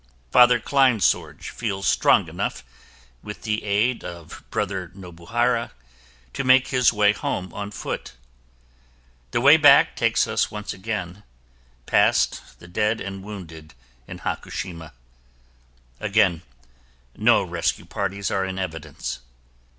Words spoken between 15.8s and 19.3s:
Again no rescue parties are in evidence.